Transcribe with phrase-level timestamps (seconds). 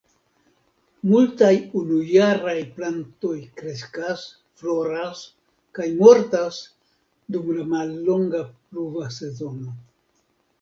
[1.09, 1.49] Multaj
[1.81, 4.23] unujaraj plantoj kreskas,
[4.63, 5.21] floras
[5.79, 6.59] kaj mortas
[7.37, 9.77] dum la mallonga pluva sezono.